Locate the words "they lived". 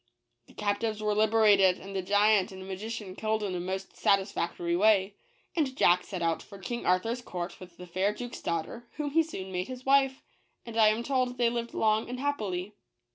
11.37-11.75